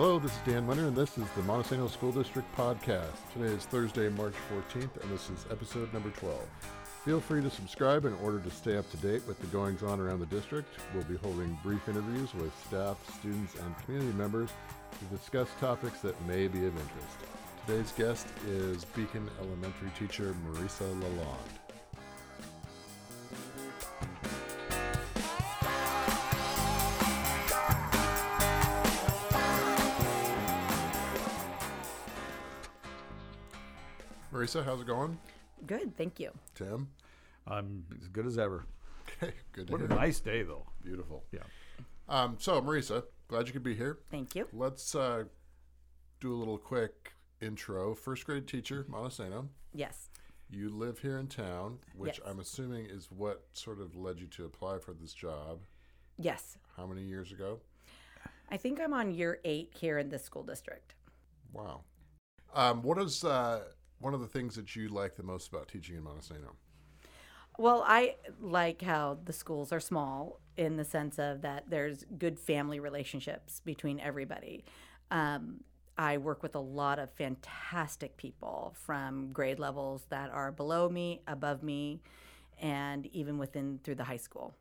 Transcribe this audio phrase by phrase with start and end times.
[0.00, 3.18] Hello, this is Dan Winter, and this is the Montesano School District Podcast.
[3.34, 6.40] Today is Thursday, March 14th, and this is episode number 12.
[7.04, 10.00] Feel free to subscribe in order to stay up to date with the goings on
[10.00, 10.70] around the district.
[10.94, 14.48] We'll be holding brief interviews with staff, students, and community members
[15.00, 17.18] to discuss topics that may be of interest.
[17.66, 21.59] Today's guest is Beacon Elementary teacher Marisa Lalonde.
[34.50, 35.16] Marisa, how's it going?
[35.66, 36.32] Good, thank you.
[36.56, 36.88] Tim?
[37.46, 38.64] I'm as good as ever.
[39.22, 39.96] Okay, good to What a hear.
[39.96, 40.66] nice day, though.
[40.84, 41.24] Beautiful.
[41.32, 41.40] Yeah.
[42.08, 43.98] Um, so, Marisa, glad you could be here.
[44.10, 44.46] Thank you.
[44.52, 45.24] Let's uh,
[46.20, 47.94] do a little quick intro.
[47.94, 49.48] First grade teacher, Montesano.
[49.74, 50.10] Yes.
[50.50, 52.28] You live here in town, which Yes.
[52.28, 55.60] I'm assuming is what sort of led you to apply for this job.
[56.18, 56.56] Yes.
[56.76, 57.60] How many years ago?
[58.50, 60.94] I think I'm on year eight here in this school district.
[61.52, 61.82] Wow.
[62.54, 63.60] Um, what is uh,
[64.00, 66.54] one of the things that you like the most about teaching in Montesano?
[67.58, 72.38] Well, I like how the schools are small in the sense of that there's good
[72.38, 74.64] family relationships between everybody.
[75.10, 75.60] Um,
[75.98, 81.20] I work with a lot of fantastic people from grade levels that are below me,
[81.26, 82.00] above me,
[82.58, 84.54] and even within through the high school.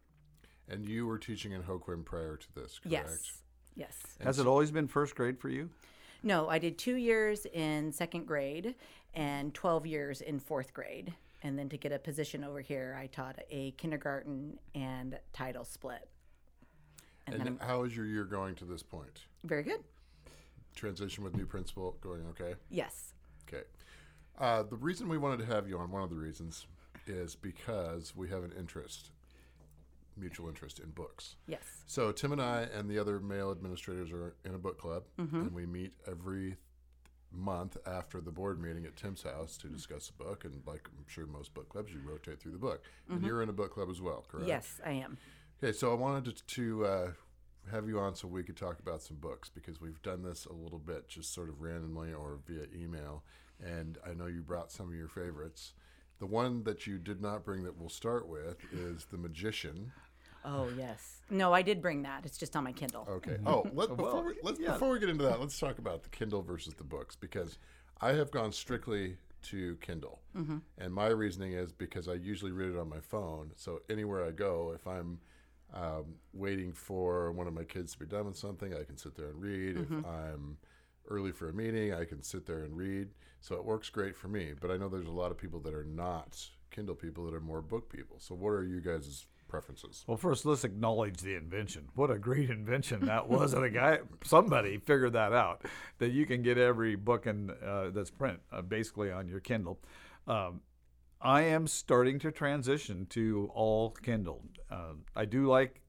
[0.68, 2.92] And you were teaching in Hoquiam prior to this, correct?
[2.92, 3.32] Yes.
[3.76, 3.98] Yes.
[4.22, 5.70] Has it always been first grade for you?
[6.24, 8.76] No, I did two years in second grade
[9.14, 11.14] and 12 years in fourth grade.
[11.42, 16.10] And then to get a position over here, I taught a kindergarten and title split.
[17.26, 19.26] And, And then how is your year going to this point?
[19.46, 19.84] very good.
[20.76, 22.56] Transition with new principal going okay?
[22.70, 23.14] Yes.
[23.48, 23.64] Okay.
[24.38, 26.68] Uh, the reason we wanted to have you on, one of the reasons,
[27.08, 29.12] is because we have an interest,
[30.20, 31.36] mutual interest in books.
[31.48, 31.64] Yes.
[31.86, 35.54] So Tim and I and the other male administrators are in a book club, and
[35.54, 36.58] we meet every
[37.32, 40.46] month after the board meeting at Tim's house to discuss a book.
[40.46, 42.84] And like I'm sure most book clubs, you rotate through the book.
[43.10, 44.48] And you're in a book club as well, correct?
[44.48, 45.18] Yes, I am.
[45.64, 47.12] Okay, so I wanted to, to uh,
[47.72, 50.54] have you on so we could talk about some books because we've done this a
[50.54, 53.24] little bit, just sort of randomly or via email.
[53.64, 55.74] And I know you brought some of your favorites.
[56.20, 59.92] The one that you did not bring that we'll start with is The Magician.
[60.46, 61.18] Oh, yes.
[61.30, 62.26] No, I did bring that.
[62.26, 63.06] It's just on my Kindle.
[63.10, 63.38] Okay.
[63.46, 64.74] Oh, let, before, Well, we, let's, yeah.
[64.74, 67.58] before we get into that, let's talk about the Kindle versus the books because
[68.02, 70.20] I have gone strictly to Kindle.
[70.78, 73.52] And my reasoning is because I usually read it on my phone.
[73.56, 75.20] So anywhere I go, if I'm
[75.74, 79.16] um, waiting for one of my kids to be done with something, I can sit
[79.16, 79.78] there and read.
[79.78, 80.58] If I'm
[81.10, 83.10] early for a meeting, I can sit there and read.
[83.42, 84.54] So it works great for me.
[84.60, 86.38] But I know there's a lot of people that are not
[86.72, 88.18] Kindle people that are more book people.
[88.20, 90.06] So what are you guys' preferences?
[90.08, 91.90] Well, first, let's acknowledge the invention.
[91.96, 93.54] What a great invention that was!
[93.54, 95.66] and a guy, somebody figured that out
[95.98, 99.80] that you can get every book in uh, that's print uh, basically on your Kindle.
[100.28, 100.62] Um,
[101.22, 104.46] I am starting to transition to all Kindle.
[104.72, 105.82] Uh, I do like,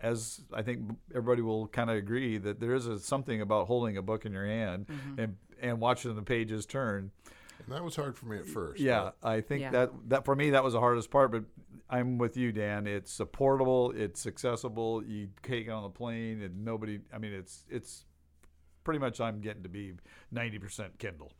[0.00, 3.96] as I think everybody will kind of agree, that there is a, something about holding
[3.98, 4.86] a book in your hand
[5.18, 7.10] and and watching the pages turn.
[7.66, 8.80] And that was hard for me at first.
[8.80, 9.70] Yeah, I think Yeah.
[9.70, 11.30] that that for me that was the hardest part.
[11.30, 11.44] But
[11.88, 12.86] I'm with you, Dan.
[12.86, 13.92] It's portable.
[13.94, 15.04] It's accessible.
[15.04, 17.00] You take it on the plane, and nobody.
[17.12, 18.04] I mean, it's it's
[18.84, 19.20] pretty much.
[19.20, 19.92] I'm getting to be
[20.34, 21.32] 90% Kindle.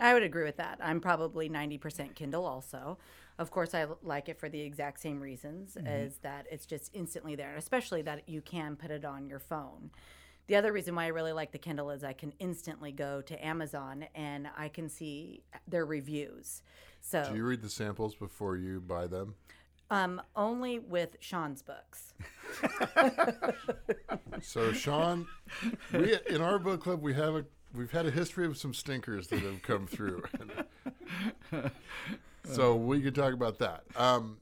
[0.00, 0.78] I would agree with that.
[0.80, 2.98] I'm probably 90% Kindle also.
[3.38, 5.86] Of course, I like it for the exact same reasons mm-hmm.
[5.86, 9.90] as that it's just instantly there, especially that you can put it on your phone.
[10.48, 13.46] The other reason why I really like the Kindle is I can instantly go to
[13.46, 16.62] Amazon and I can see their reviews.
[17.00, 19.34] So, Do you read the samples before you buy them?
[19.90, 22.12] um, only with Sean's books.
[24.40, 25.26] So Sean,
[25.92, 27.44] we in our book club we have a
[27.74, 30.22] we've had a history of some stinkers that have come through.
[32.44, 33.82] so we could talk about that.
[33.96, 34.38] Um,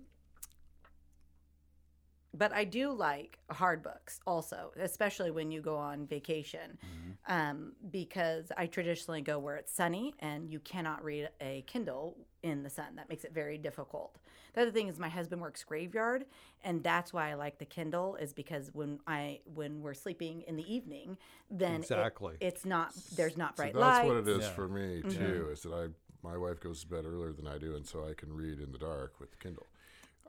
[2.37, 6.79] but I do like hard books also, especially when you go on vacation,
[7.27, 12.63] um, because I traditionally go where it's sunny and you cannot read a Kindle in
[12.63, 12.97] the sun.
[12.97, 14.19] That makes it very difficult.
[14.55, 16.25] The other thing is my husband works graveyard,
[16.65, 20.57] and that's why I like the Kindle is because when I when we're sleeping in
[20.57, 21.19] the evening,
[21.51, 22.37] then it- Exactly.
[22.41, 24.07] it's not there's not so bright that's lights.
[24.09, 24.51] what it is Yeah.
[24.53, 25.49] for me too.
[25.53, 25.89] Is that I
[26.27, 28.73] my wife goes to bed earlier than I do, and so I can read in
[28.73, 29.67] the dark with the Kindle.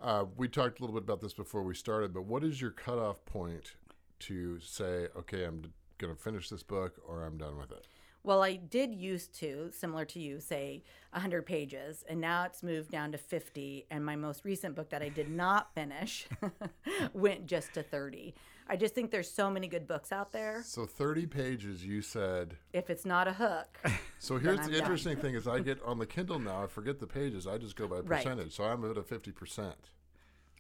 [0.02, 2.72] Uh, we talked a little bit about this before we started, but what is your
[2.72, 3.74] cutoff point
[4.20, 5.64] to say, okay, I'm
[5.98, 7.88] going to finish this book or I'm done with it?
[8.24, 12.92] Well, I did used to, similar to you, say 100 pages, and now it's moved
[12.92, 13.86] down to 50.
[13.90, 16.28] And my most recent book that I did not finish
[17.14, 18.36] went just to 30.
[18.68, 20.62] I just think there's so many good books out there.
[20.66, 22.58] So 30 pages, you said.
[22.74, 23.80] If it's not a hook,
[24.20, 26.64] So here's the interesting thing: is I get on the Kindle now.
[26.64, 27.48] I forget the pages.
[27.48, 28.08] I just go by Right.
[28.08, 28.54] percentage.
[28.56, 29.92] So I'm at a 50 percent.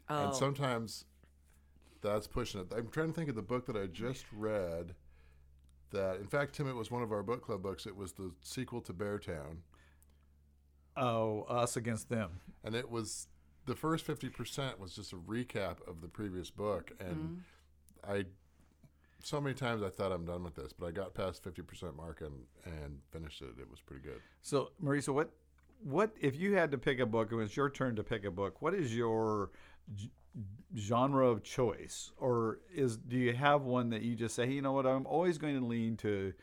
[0.09, 1.03] oh, And sometimes
[2.01, 2.67] that's pushing it.
[2.73, 4.93] I'm trying to think of the book that I just read.
[5.91, 7.85] That, in fact, Tim, it was one of our book club books.
[7.85, 9.57] It was the sequel to Beartown,
[10.95, 12.41] Oh, us against them.
[12.63, 13.27] and it was
[13.67, 16.91] the first 50 percent was just a recap of the previous book.
[16.99, 17.15] And
[18.05, 18.11] Mm-hmm.
[18.11, 18.25] I,
[19.23, 21.95] so many times I thought I'm done with this, but I got past 50 percent
[21.97, 22.33] mark and
[22.65, 23.59] and finished it.
[23.59, 24.21] It was pretty good.
[24.41, 25.31] So, Marisa, what,
[25.83, 27.31] what if you had to pick a book?
[27.31, 28.61] and It was your turn to pick a book.
[28.61, 29.51] What is your
[29.95, 30.11] g-
[30.75, 34.73] genre of choice, or is do you have one that you just say, you know
[34.73, 36.33] what, I'm always going to lean to,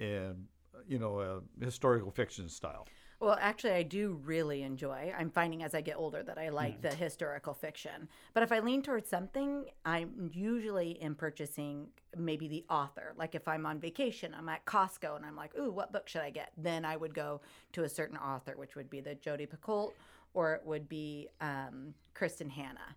[0.00, 0.48] um,
[0.86, 2.86] you know, a historical fiction style.
[3.20, 5.14] Well, actually, I do really enjoy.
[5.16, 8.08] I'm finding as I get older that I like the historical fiction.
[8.34, 11.86] But if I lean towards something, I'm usually in purchasing
[12.16, 13.14] maybe the author.
[13.16, 16.20] Like if I'm on vacation, I'm at Costco and I'm like, ooh, what book should
[16.20, 16.52] I get?
[16.58, 17.40] Then I would go
[17.72, 19.92] to a certain author, which would be the Jodi Picoult
[20.34, 22.96] or it would be um, Kristin Hannah.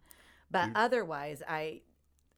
[0.52, 1.82] But otherwise, I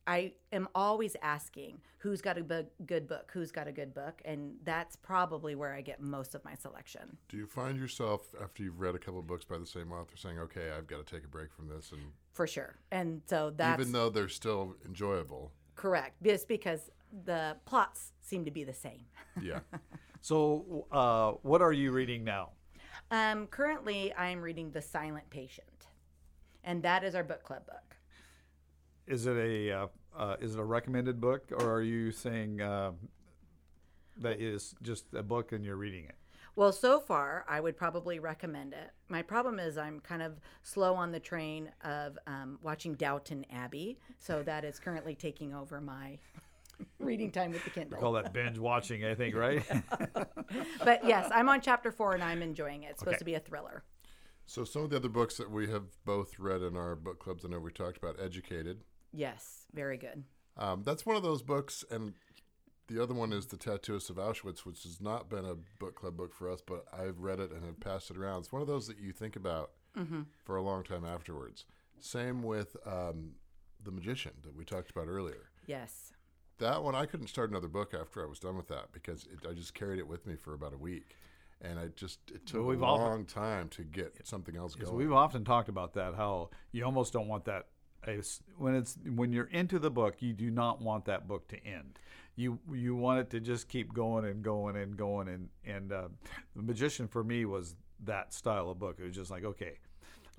[0.07, 4.21] I am always asking who's got a bu- good book, who's got a good book,
[4.25, 7.17] and that's probably where I get most of my selection.
[7.27, 10.17] Do you find yourself after you've read a couple of books by the same author
[10.17, 12.01] saying, "Okay, I've got to take a break from this," and
[12.33, 12.79] for sure.
[12.91, 16.23] And so that even though they're still enjoyable, correct.
[16.23, 16.89] Just because
[17.25, 19.05] the plots seem to be the same.
[19.41, 19.59] yeah.
[20.21, 22.49] So, uh, what are you reading now?
[23.11, 25.87] Um, currently, I'm reading The Silent Patient,
[26.63, 27.95] and that is our book club book.
[29.07, 32.91] Is it a uh, uh, is it a recommended book, or are you saying uh,
[34.17, 36.15] that is just a book and you're reading it?
[36.55, 38.91] Well, so far, I would probably recommend it.
[39.07, 43.97] My problem is I'm kind of slow on the train of um, watching Downton Abbey,
[44.19, 46.19] so that is currently taking over my
[47.09, 47.99] reading time with the Kindle.
[47.99, 49.63] Call that binge watching, I think, right?
[50.83, 52.91] But yes, I'm on chapter four and I'm enjoying it.
[52.91, 53.19] It's supposed Okay.
[53.19, 53.83] to be a thriller.
[54.45, 57.43] So some of the other books that we have both read in our book clubs,
[57.45, 58.83] I know we talked about Educated.
[59.11, 60.23] Yes, very good.
[60.57, 62.13] Um, that's one of those books, and
[62.87, 66.15] the other one is The Tattooist of Auschwitz, which has not been a book club
[66.17, 68.39] book for us, but I've read it and have passed it around.
[68.41, 69.71] It's one of those that you think about
[70.45, 71.65] for a long time afterwards.
[71.99, 73.33] Same with um,
[73.83, 75.49] The Magician that we talked about earlier.
[75.67, 76.11] Yes.
[76.59, 79.47] That one, I couldn't start another book after I was done with that because it,
[79.49, 81.15] I just carried it with me for about a week.
[81.61, 84.95] And I just, it took Well, a often- long time to get something else going.
[84.95, 87.67] we've often talked about that, how you almost don't want that
[88.57, 91.99] when it's when you're into the book, you do not want that book to end.
[92.37, 96.07] You you want it to just keep going and going and going and and uh,
[96.55, 97.75] the magician for me was
[98.05, 98.95] that style of book.
[98.99, 99.79] It was just like okay,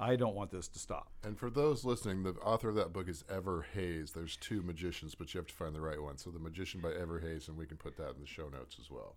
[0.00, 1.10] I don't want this to stop.
[1.22, 4.12] And for those listening, the author of that book is Ever Hayes.
[4.12, 6.16] There's two magicians, but you have to find the right one.
[6.16, 8.78] So, The Magician by Ever Hayes, and we can put that in the show notes
[8.80, 9.16] as well.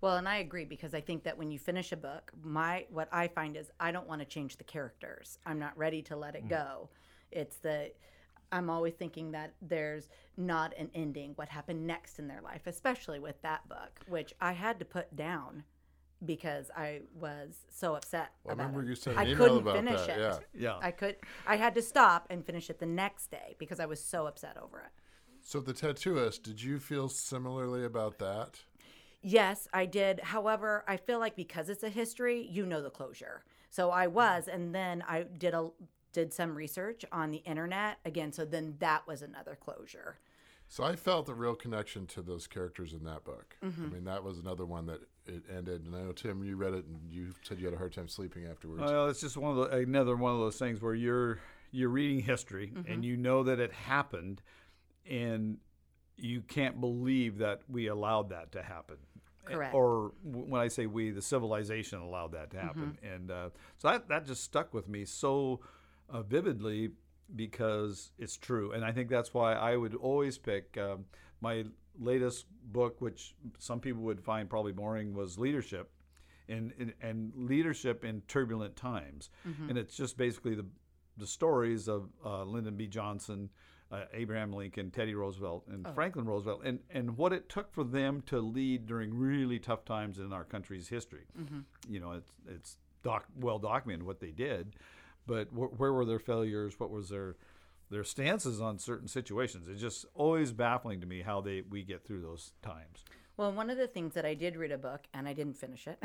[0.00, 3.08] Well, and I agree because I think that when you finish a book, my what
[3.12, 5.38] I find is I don't want to change the characters.
[5.46, 6.50] I'm not ready to let it mm.
[6.50, 6.88] go.
[7.30, 7.92] It's the
[8.50, 11.32] I'm always thinking that there's not an ending.
[11.34, 15.14] What happened next in their life, especially with that book, which I had to put
[15.16, 15.64] down
[16.24, 18.30] because I was so upset.
[18.44, 18.88] Well, I remember it.
[18.88, 20.18] you sent I email couldn't about finish that.
[20.18, 20.46] it.
[20.54, 20.60] Yeah.
[20.60, 20.78] Yeah.
[20.80, 21.16] I could.
[21.46, 24.56] I had to stop and finish it the next day because I was so upset
[24.60, 24.90] over it.
[25.40, 28.60] So, The Tattooist, did you feel similarly about that?
[29.22, 30.20] Yes, I did.
[30.20, 33.44] However, I feel like because it's a history, you know the closure.
[33.70, 35.68] So I was, and then I did a
[36.12, 38.32] did some research on the internet again.
[38.32, 40.18] So then that was another closure.
[40.70, 43.56] So, I felt a real connection to those characters in that book.
[43.64, 43.84] Mm-hmm.
[43.84, 45.84] I mean, that was another one that it ended.
[45.84, 48.08] And I know, Tim, you read it and you said you had a hard time
[48.08, 48.82] sleeping afterwards.
[48.82, 51.38] Well, it's just one of the, another one of those things where you're
[51.70, 54.40] you're reading history and you know that it happened,
[55.08, 55.58] and
[56.16, 58.96] you can't believe that we allowed that to happen.
[59.44, 59.74] Correct.
[59.74, 64.08] Or when I say we, the civilization allowed that to happen, and uh, so that
[64.08, 65.60] that just stuck with me so
[66.10, 66.90] uh, vividly
[67.34, 71.04] because it's true, and I think that's why I would always pick um,
[71.40, 71.64] my
[71.98, 75.90] latest book, which some people would find probably boring, was Leadership
[76.48, 79.30] and, and, and leadership in turbulent times.
[79.68, 80.66] And it's just basically the,
[81.16, 82.86] the stories of uh, Lyndon B.
[82.86, 83.50] Johnson,
[83.90, 88.22] uh, Abraham Lincoln, Teddy Roosevelt, and Franklin Roosevelt, and, and what it took for them
[88.26, 91.24] to lead during really tough times in our country's history.
[91.88, 94.76] You know, it's, it's doc, well documented what they did,
[95.26, 96.74] but wh- where were their failures?
[96.78, 97.36] What was their
[97.90, 99.68] their stances on certain situations?
[99.68, 103.04] It's just always baffling to me how they we get through those times.
[103.36, 105.86] Well, one of the things that I did read a book and I didn't finish
[105.86, 106.02] it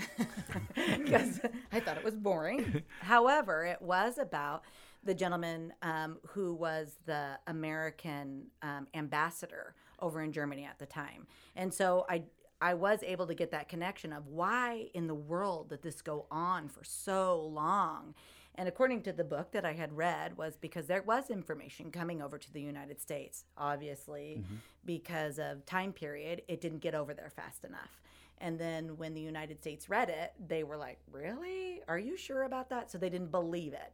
[1.03, 1.39] because
[1.71, 2.83] I thought it was boring.
[2.99, 4.63] However, it was about
[5.03, 11.25] the gentleman um, who was the American um, ambassador over in Germany at the time.
[11.55, 12.23] And so I
[12.61, 16.27] I was able to get that connection of why in the world did this go
[16.31, 18.13] on for so long?
[18.55, 22.21] And according to the book that I had read was because there was information coming
[22.21, 23.45] over to the United States.
[23.57, 24.55] Obviously, mm-hmm.
[24.85, 28.01] because of time period, it didn't get over there fast enough.
[28.39, 31.81] And then when the United States read it, they were like, "Really?
[31.87, 33.93] Are you sure about that?" So they didn't believe it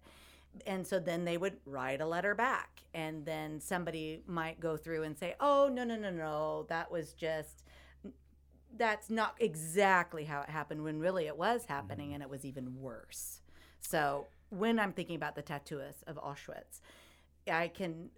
[0.65, 5.03] and so then they would write a letter back and then somebody might go through
[5.03, 7.63] and say oh no no no no that was just
[8.77, 12.15] that's not exactly how it happened when really it was happening mm-hmm.
[12.15, 13.41] and it was even worse
[13.79, 16.81] so when i'm thinking about the tattooists of auschwitz
[17.51, 18.09] i can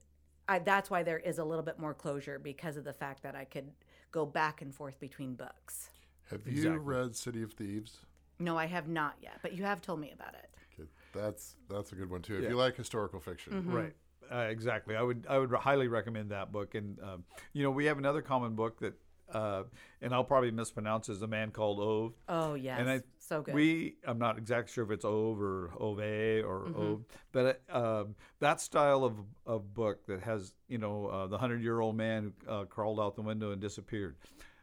[0.47, 3.35] I, that's why there is a little bit more closure because of the fact that
[3.35, 3.71] i could
[4.11, 5.89] go back and forth between books
[6.29, 6.79] Have you Exactly.
[6.83, 7.99] read City of Thieves?
[8.39, 11.91] no i have not yet but you have told me about it Okay, That's that's
[11.91, 12.37] a good one too.
[12.37, 12.49] If Yeah.
[12.49, 13.93] you like historical fiction, Right.
[14.31, 14.95] Uh, exactly.
[14.95, 16.73] I would I would highly recommend that book.
[16.75, 18.93] And um, you know, we have another common book that,
[19.31, 19.63] uh,
[20.01, 22.13] and I'll probably mispronounce, is a man called Ove.
[22.29, 25.71] oh yes And I so good We I'm not exactly sure if it's Ove or
[25.79, 31.07] Ove or Ove, but uh, um, that style of, of book that has you know
[31.07, 34.15] uh, the hundred year old man who uh, crawled out the window and disappeared.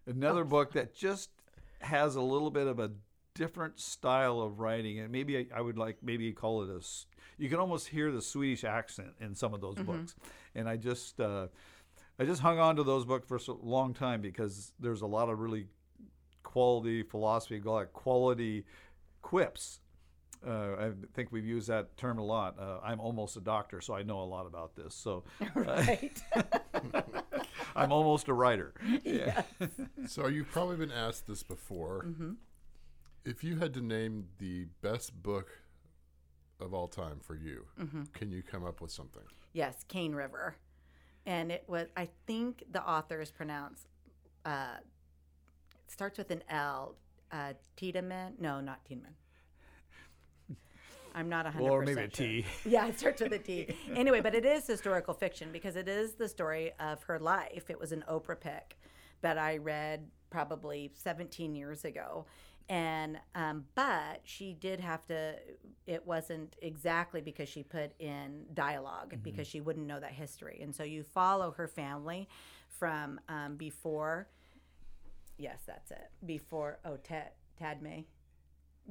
[0.06, 1.30] Another book that just
[1.80, 2.90] has a little bit of a
[3.34, 6.80] different style of writing, and maybe I, I would like maybe call it a.
[7.40, 10.16] You can almost hear the Swedish accent in some of those books,
[10.56, 11.46] and I just uh,
[12.18, 15.28] I just hung on to those books for so long time because there's a lot
[15.28, 15.66] of really
[16.42, 18.64] quality philosophy, a lot of quality
[19.22, 19.80] quips.
[20.46, 22.56] Uh, I think we've used that term a lot.
[22.58, 24.94] Uh, I'm almost a doctor, so I know a lot about this.
[24.94, 26.20] So right
[27.76, 28.72] I'm almost a writer.
[29.04, 29.42] Yeah.
[30.06, 32.04] so you've probably been asked this before.
[32.06, 32.32] Mm-hmm.
[33.24, 35.50] If you had to name the best book
[36.60, 38.04] of all time for you, Mm-hmm.
[38.12, 39.22] can you come up with something?
[39.52, 40.56] Yes, Cane River.
[41.28, 43.86] And it was, I think the author is pronounced,
[44.46, 46.94] uh, it starts with an L.
[47.30, 48.32] Uh, Tiedemann?
[48.40, 49.12] No, not Tiedemann.
[51.14, 52.42] I'm not 100% Or maybe a sure.
[52.64, 53.76] Yeah, it starts with a T.
[53.94, 57.68] Anyway, but it is historical fiction because it is the story of her life.
[57.68, 58.78] It was an Oprah pick
[59.20, 62.26] that I read probably 17 years ago.
[62.68, 65.36] And, um, but she did have to,
[65.86, 70.60] it wasn't exactly because she put in dialog because she wouldn't know that history.
[70.62, 72.28] And so you follow her family
[72.68, 74.28] from um, before,
[75.38, 78.04] yes, that's it, before, oh, Ted, Tademy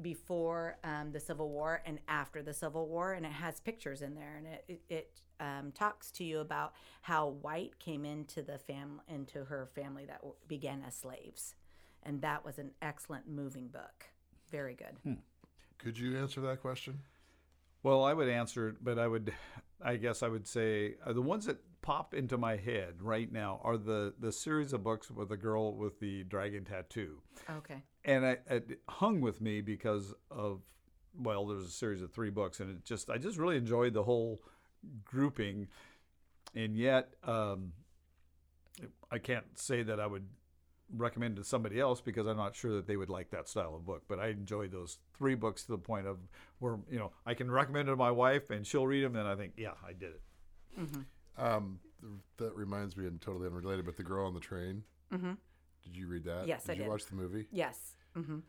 [0.01, 4.16] before um, the Civil War and after the Civil War, and it has pictures in
[4.16, 8.58] there, and it it, it um, talks to you about how white came into the
[8.58, 11.56] fam into her family that w- began as slaves,
[12.04, 14.06] and that was an excellent moving book.
[14.51, 15.18] Very good.
[15.77, 17.00] Could you answer that question?
[17.84, 19.32] Well, I would answer it, but I would,
[19.82, 23.60] I guess I would say uh, the ones that pop into my head right now
[23.64, 27.82] are the the series of books with the girl with the dragon tattoo, Okay.
[28.06, 30.62] and I, it hung with me because of
[31.20, 34.04] well, there's a series of three books, and it just I just really enjoyed the
[34.04, 34.42] whole
[35.06, 35.68] grouping,
[36.54, 37.72] and yet um,
[39.12, 40.28] I can't say that I would
[40.96, 43.86] recommend to somebody else because I'm not sure that they would like that style of
[43.86, 44.04] book.
[44.08, 46.18] But I enjoyed those three books to the point of
[46.60, 49.28] where you know I can recommend it to my wife and she'll read them, and
[49.28, 50.22] I think, yeah, I did it.
[51.38, 51.79] Um,
[52.38, 54.84] that reminds me, and totally unrelated, but the girl on the train.
[55.13, 55.34] Mm-hmm.
[55.84, 56.48] Did you read that?
[56.48, 56.89] Yes, did I you did.
[56.89, 57.48] watch the movie?
[57.51, 57.96] Yes.
[58.15, 58.39] hmm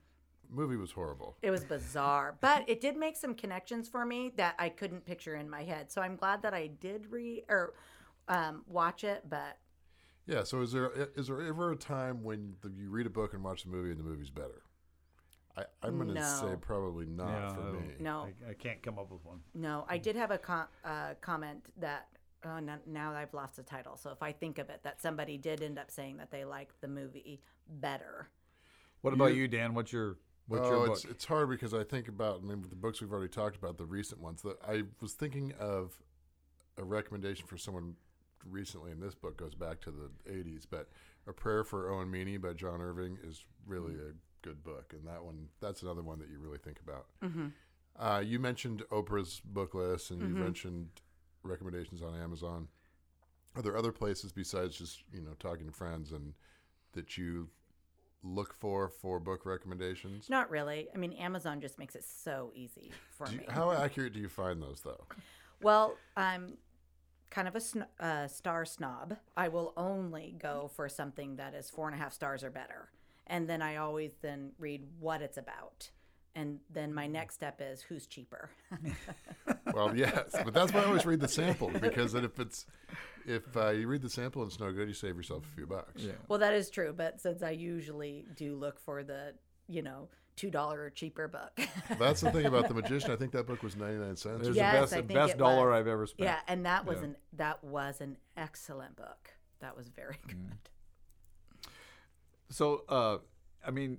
[0.51, 1.37] Movie was horrible.
[1.43, 5.35] It was bizarre, but it did make some connections for me that I couldn't picture
[5.37, 5.93] in my head.
[5.93, 7.75] So I'm glad that I did read or
[8.29, 9.25] um, watch it.
[9.29, 9.59] But
[10.27, 10.45] Yeah.
[10.45, 13.45] So is there is there ever a time when the, you read a book and
[13.45, 14.63] watch the movie and the movie's better?
[15.57, 16.23] I, I'm going to No.
[16.41, 17.95] say probably not Yeah, for me.
[18.01, 19.41] no, I, I can't come up with one.
[19.55, 22.07] No, I did have a com- uh, comment that
[22.45, 23.97] oh, no, now I've lost the title.
[23.97, 26.81] So if I think of it, that somebody did end up saying that they liked
[26.81, 28.29] the movie better.
[29.01, 29.75] What about You- you, Dan?
[29.75, 30.17] What's your
[30.47, 30.97] what's oh, your book?
[30.97, 33.79] it's it's hard because I think about I mean the books we've already talked about,
[33.79, 34.43] the recent ones.
[34.43, 36.01] That I was thinking of
[36.77, 37.95] a recommendation for someone
[38.49, 40.65] recently, and this book goes back to the '80s.
[40.69, 40.89] But
[41.27, 45.23] a prayer for Owen Meany by John Irving is really a good book, and that
[45.23, 47.07] one that's another one that you really think about.
[47.23, 47.49] Mm-hmm.
[47.99, 50.89] Uh, you mentioned Oprah's book list, and you mentioned
[51.43, 52.69] recommendations on Amazon.
[53.57, 56.35] Are there other places besides just you know talking to friends and
[56.93, 57.49] that you
[58.23, 60.29] look for for book recommendations?
[60.29, 60.89] Not really.
[60.95, 63.45] I mean, Amazon just makes it so easy for you- me.
[63.49, 65.05] how accurate do you find those though?
[65.61, 66.57] Well, I'm
[67.31, 69.17] kind of a sn- uh, star snob.
[69.37, 72.91] I will only go for something that is four and a half stars or better.
[73.27, 75.91] and then I always then read what it's about.
[76.37, 78.51] And then my next step is who's cheaper.
[79.75, 82.65] Well, yes, but that's why I always read the sample because if it's
[83.27, 85.67] if uh, you read the sample and it's no good, you save yourself a few
[85.67, 86.03] bucks.
[86.03, 86.13] Yeah.
[86.27, 89.35] well, that is true, but since I usually do look for the,
[89.69, 90.09] you know,
[90.39, 91.53] $2 or cheaper book.
[91.99, 93.11] That's the thing about the magician.
[93.11, 94.45] I think that book was ninety nine cents.
[94.45, 95.81] It was Yes, the I best, think best it dollar was.
[95.81, 96.27] I've ever spent.
[96.29, 97.05] yeah, and that was Yeah.
[97.05, 99.31] an that was an excellent book.
[99.61, 100.59] That was very good.
[102.51, 103.19] So, uh,
[103.67, 103.99] I mean,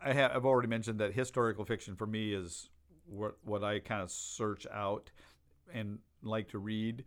[0.00, 2.70] I have I've already mentioned that historical fiction for me is
[3.06, 5.10] what what I kind of search out
[5.72, 7.04] and like to read.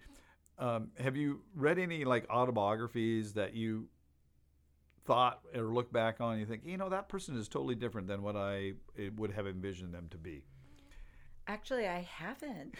[0.58, 3.88] Um, have you read any like autobiographies that you
[5.06, 8.08] thought or look back on and you think, you know, that person is totally different
[8.08, 8.74] than what I
[9.16, 10.44] would have envisioned them to be?
[11.48, 12.76] Actually, I haven't.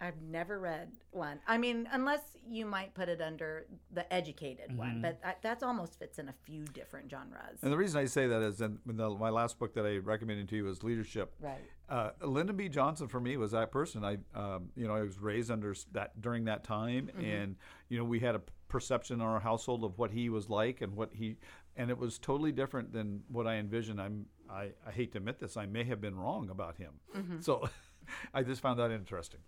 [0.00, 1.40] I've never read one.
[1.46, 5.98] I mean, unless you might put it under the educated one, but I, that's almost
[5.98, 7.58] fits in a few different genres.
[7.62, 10.48] And the reason I say that is in, the, my last book that I recommended
[10.50, 11.34] to you was Leadership.
[11.40, 11.60] Right.
[11.88, 12.68] Uh, Lyndon B.
[12.68, 14.04] Johnson for me was that person.
[14.04, 17.56] I, um, you know, I was raised under that during that time, and
[17.88, 20.94] you know, we had a perception in our household of what he was like and
[20.94, 21.36] what he,
[21.76, 24.00] and it was totally different than what I envisioned.
[24.00, 26.92] I'm, I, I hate to admit this, I may have been wrong about him.
[27.40, 27.66] So,
[28.34, 29.40] I just found that interesting.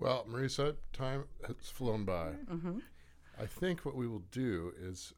[0.00, 2.30] Well, Marisa, time has flown by.
[3.38, 5.12] I think what we will do is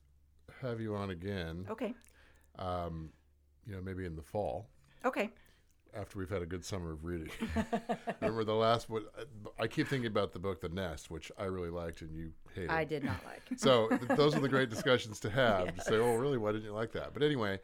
[0.61, 1.67] have you on again.
[1.71, 1.95] Okay.
[2.59, 3.11] Um,
[3.65, 4.67] you know, maybe in the fall
[5.05, 5.31] Okay.
[5.95, 7.31] After we've had a good summer of reading.
[8.21, 9.05] Remember the last one?
[9.59, 12.71] I keep thinking about the book The Nest, which I really liked and you hated.
[12.71, 13.43] I did not like.
[13.59, 15.75] So th- those are the great discussions to have.
[15.75, 16.39] To say, oh, really?
[16.39, 17.13] Why didn't you like that?
[17.13, 17.61] But anyway,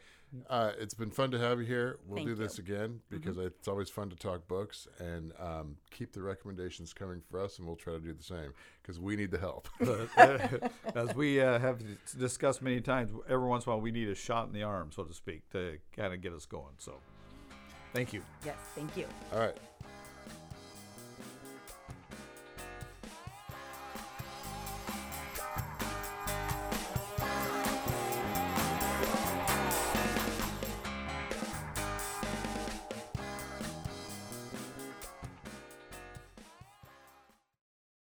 [0.50, 1.98] uh, it's been fun to have you here.
[2.06, 2.36] We'll Thank do you.
[2.36, 7.22] this again because it's always fun to talk books and um, keep the recommendations coming
[7.30, 9.68] for us, and we'll try to do the same because we need the help.
[10.94, 11.82] As we uh, have
[12.18, 14.90] discussed many times, every once in a while we need a shot in the arm,
[14.94, 16.74] so to speak, to kind of get us going.
[16.78, 16.94] So,
[17.98, 18.22] thank you.
[18.44, 18.54] Yes.
[18.76, 19.06] Thank you.
[19.32, 19.56] All right.